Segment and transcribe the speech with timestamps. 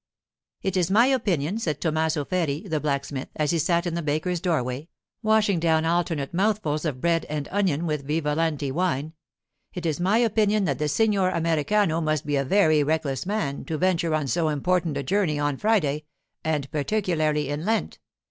[0.63, 4.39] 'It is my opinion,' said Tommaso Ferri, the blacksmith, as he sat in the baker's
[4.41, 4.87] doorway,
[5.21, 10.79] washing down alternate mouthfuls of bread and onion with Vivalanti wine—'it is my opinion that
[10.79, 15.03] the Signor Americano must be a very reckless man to venture on so important a
[15.03, 17.99] journey on Friday—and particularly in Lent.